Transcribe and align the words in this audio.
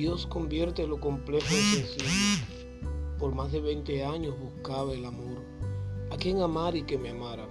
Dios 0.00 0.26
convierte 0.26 0.86
lo 0.86 0.98
complejo 0.98 1.54
en 1.54 1.84
sencillo. 1.84 2.46
Por 3.18 3.34
más 3.34 3.52
de 3.52 3.60
20 3.60 4.02
años 4.02 4.34
buscaba 4.40 4.94
el 4.94 5.04
amor. 5.04 5.44
A 6.10 6.16
quien 6.16 6.40
amar 6.40 6.74
y 6.74 6.84
que 6.84 6.96
me 6.96 7.10
amara. 7.10 7.46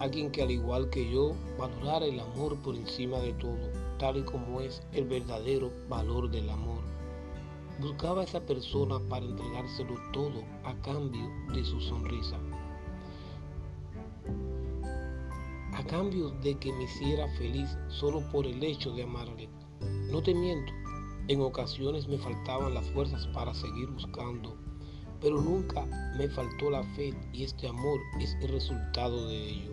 Alguien 0.00 0.32
que 0.32 0.42
al 0.42 0.50
igual 0.50 0.90
que 0.90 1.08
yo 1.08 1.36
valorara 1.56 2.06
el 2.06 2.18
amor 2.18 2.56
por 2.56 2.74
encima 2.74 3.20
de 3.20 3.34
todo, 3.34 3.70
tal 4.00 4.16
y 4.16 4.22
como 4.22 4.60
es 4.60 4.82
el 4.92 5.04
verdadero 5.04 5.70
valor 5.88 6.28
del 6.28 6.50
amor. 6.50 6.80
Buscaba 7.80 8.22
a 8.22 8.24
esa 8.24 8.40
persona 8.40 8.98
para 9.08 9.24
entregárselo 9.24 9.94
todo 10.12 10.42
a 10.64 10.74
cambio 10.82 11.30
de 11.54 11.64
su 11.64 11.80
sonrisa. 11.80 12.36
A 15.72 15.84
cambio 15.84 16.30
de 16.42 16.58
que 16.58 16.72
me 16.72 16.82
hiciera 16.82 17.28
feliz 17.38 17.70
solo 17.86 18.28
por 18.32 18.44
el 18.44 18.60
hecho 18.64 18.90
de 18.90 19.04
amarle. 19.04 19.48
No 20.10 20.20
te 20.20 20.34
miento, 20.34 20.72
en 21.28 21.40
ocasiones 21.40 22.08
me 22.08 22.18
faltaban 22.18 22.74
las 22.74 22.86
fuerzas 22.90 23.26
para 23.28 23.54
seguir 23.54 23.88
buscando, 23.88 24.56
pero 25.20 25.40
nunca 25.40 25.86
me 26.16 26.28
faltó 26.28 26.70
la 26.70 26.82
fe 26.94 27.14
y 27.32 27.44
este 27.44 27.68
amor 27.68 28.00
es 28.20 28.36
el 28.40 28.48
resultado 28.48 29.28
de 29.28 29.50
ello. 29.50 29.72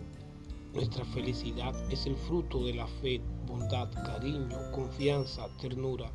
Nuestra 0.74 1.04
felicidad 1.06 1.74
es 1.92 2.06
el 2.06 2.16
fruto 2.16 2.64
de 2.64 2.76
la 2.76 2.86
fe, 2.86 3.20
bondad, 3.48 3.90
cariño, 4.06 4.72
confianza, 4.72 5.48
ternura. 5.60 6.12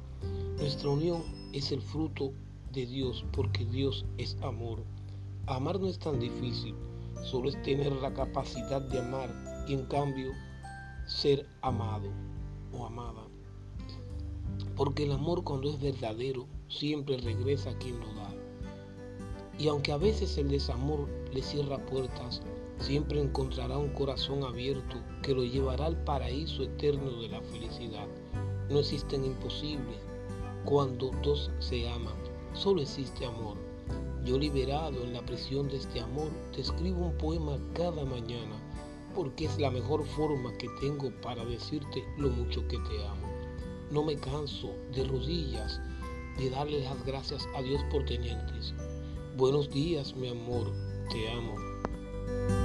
Nuestra 0.57 0.91
unión 0.91 1.23
es 1.53 1.73
el 1.73 1.83
fruto 1.83 2.33
de 2.73 2.87
Dios 2.87 3.25
porque 3.33 3.65
Dios 3.67 4.07
es 4.19 4.37
amor. 4.43 4.85
Amar 5.47 5.81
no 5.81 5.89
es 5.89 5.99
tan 5.99 6.21
difícil, 6.21 6.77
solo 7.25 7.49
es 7.49 7.61
tener 7.63 7.93
la 7.93 8.15
capacidad 8.15 8.81
de 8.81 9.01
amar 9.01 9.65
y 9.67 9.75
en 9.75 9.85
cambio 9.87 10.31
ser 11.07 11.47
amado 11.61 12.09
o 12.73 12.87
amada. 12.87 13.25
Porque 14.77 15.05
el 15.05 15.13
amor 15.13 15.45
cuando 15.45 15.71
es 15.71 15.81
verdadero 15.81 16.47
siempre 16.69 17.17
regresa 17.19 17.71
a 17.71 17.79
quien 17.79 18.01
lo 18.01 18.07
da. 18.15 18.35
Y 19.59 19.69
aunque 19.69 19.93
a 19.93 19.97
veces 19.97 20.37
el 20.39 20.49
desamor 20.49 21.09
le 21.33 21.43
cierra 21.43 21.79
puertas, 21.87 22.43
siempre 22.79 23.21
encontrará 23.21 23.79
un 23.79 23.91
corazón 23.91 24.43
abierto 24.43 24.97
que 25.23 25.35
lo 25.35 25.45
llevará 25.45 25.87
al 25.87 26.03
paraíso 26.05 26.65
eterno 26.65 27.11
de 27.21 27.29
la 27.29 27.41
felicidad. 27.43 28.07
No 28.69 28.81
existen 28.81 29.25
imposibles, 29.25 29.99
cuando 30.65 31.11
dos 31.23 31.51
se 31.61 31.89
aman, 31.89 32.15
solo 32.55 32.83
existe 32.83 33.27
amor. 33.27 33.57
Yo 34.25 34.39
liberado 34.39 35.03
en 35.05 35.13
la 35.13 35.25
prisión 35.25 35.69
de 35.69 35.77
este 35.77 36.01
amor, 36.01 36.31
te 36.55 36.63
escribo 36.63 37.07
un 37.07 37.19
poema 37.19 37.59
cada 37.75 38.05
mañana, 38.05 38.57
porque 39.15 39.45
es 39.45 39.59
la 39.59 39.71
mejor 39.71 40.05
forma 40.05 40.53
que 40.55 40.69
tengo 40.81 41.11
para 41.21 41.45
decirte 41.45 42.03
lo 42.17 42.31
mucho 42.31 42.67
que 42.67 42.79
te 42.79 43.07
amo. 43.07 43.34
No 43.91 44.03
me 44.03 44.17
canso 44.17 44.75
de 44.95 45.05
rodillas 45.05 45.81
de 46.39 46.51
darle 46.51 46.81
las 46.83 47.05
gracias 47.05 47.47
a 47.55 47.63
Dios 47.63 47.83
por 47.91 48.05
tenerte. 48.05 48.55
Buenos 49.37 49.71
días, 49.71 50.15
mi 50.17 50.29
amor, 50.29 50.73
te 51.11 51.31
amo. 51.31 52.64